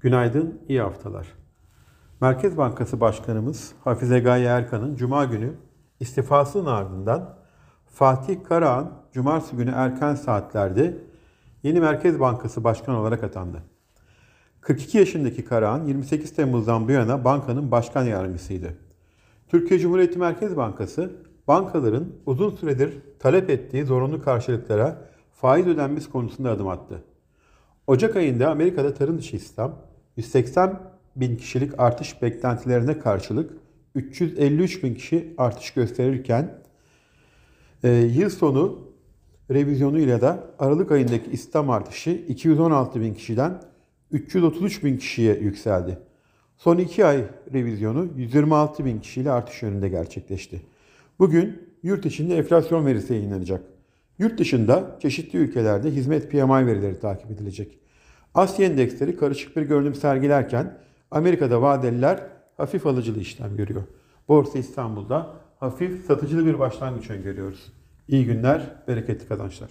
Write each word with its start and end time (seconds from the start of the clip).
Günaydın, 0.00 0.60
iyi 0.68 0.80
haftalar. 0.80 1.26
Merkez 2.20 2.56
Bankası 2.56 3.00
Başkanımız 3.00 3.72
Hafize 3.84 4.20
Gaye 4.20 4.46
Erkan'ın 4.46 4.96
Cuma 4.96 5.24
günü 5.24 5.52
istifasının 6.00 6.66
ardından 6.66 7.36
Fatih 7.86 8.44
Karahan 8.48 8.92
Cumartesi 9.12 9.56
günü 9.56 9.70
erken 9.70 10.14
saatlerde 10.14 10.98
yeni 11.62 11.80
Merkez 11.80 12.20
Bankası 12.20 12.64
Başkanı 12.64 13.00
olarak 13.00 13.24
atandı. 13.24 13.62
42 14.60 14.98
yaşındaki 14.98 15.44
Karahan 15.44 15.84
28 15.84 16.34
Temmuz'dan 16.34 16.88
bu 16.88 16.92
yana 16.92 17.24
bankanın 17.24 17.70
başkan 17.70 18.04
yardımcısıydı. 18.04 18.74
Türkiye 19.48 19.80
Cumhuriyeti 19.80 20.18
Merkez 20.18 20.56
Bankası 20.56 21.12
bankaların 21.48 22.06
uzun 22.26 22.50
süredir 22.50 22.98
talep 23.18 23.50
ettiği 23.50 23.84
zorunlu 23.84 24.22
karşılıklara 24.22 25.08
faiz 25.32 25.66
ödenmesi 25.66 26.10
konusunda 26.10 26.50
adım 26.50 26.68
attı. 26.68 27.04
Ocak 27.86 28.16
ayında 28.16 28.50
Amerika'da 28.50 28.94
tarım 28.94 29.18
dışı 29.18 29.36
istihdam 29.36 29.89
180 30.20 30.80
bin 31.16 31.36
kişilik 31.36 31.80
artış 31.80 32.22
beklentilerine 32.22 32.98
karşılık 32.98 33.52
353 33.94 34.82
bin 34.82 34.94
kişi 34.94 35.34
artış 35.38 35.70
gösterirken 35.70 36.58
e, 37.84 37.88
yıl 37.90 38.30
sonu 38.30 38.88
revizyonuyla 39.50 40.20
da 40.20 40.44
Aralık 40.58 40.92
ayındaki 40.92 41.30
istihdam 41.30 41.70
artışı 41.70 42.10
216 42.10 43.00
bin 43.00 43.14
kişiden 43.14 43.62
333 44.10 44.84
bin 44.84 44.96
kişiye 44.96 45.34
yükseldi. 45.34 45.98
Son 46.56 46.78
iki 46.78 47.04
ay 47.04 47.24
revizyonu 47.52 48.08
126 48.16 48.84
bin 48.84 49.00
kişiyle 49.00 49.30
artış 49.30 49.62
yönünde 49.62 49.88
gerçekleşti. 49.88 50.62
Bugün 51.18 51.68
yurt 51.82 52.06
içinde 52.06 52.36
enflasyon 52.36 52.86
verisi 52.86 53.14
yayınlanacak. 53.14 53.62
Yurt 54.18 54.38
dışında 54.38 54.98
çeşitli 55.02 55.38
ülkelerde 55.38 55.90
hizmet 55.90 56.30
PMI 56.30 56.66
verileri 56.66 57.00
takip 57.00 57.30
edilecek. 57.30 57.80
Asya 58.34 58.66
endeksleri 58.66 59.16
karışık 59.16 59.56
bir 59.56 59.62
görünüm 59.62 59.94
sergilerken 59.94 60.78
Amerika'da 61.10 61.62
vadeliler 61.62 62.20
hafif 62.56 62.86
alıcılı 62.86 63.20
işlem 63.20 63.56
görüyor. 63.56 63.82
Borsa 64.28 64.58
İstanbul'da 64.58 65.34
hafif 65.60 66.04
satıcılı 66.06 66.46
bir 66.46 66.58
başlangıç 66.58 67.10
öngörüyoruz. 67.10 67.72
İyi 68.08 68.24
günler, 68.24 68.62
bereketli 68.88 69.28
kazançlar. 69.28 69.70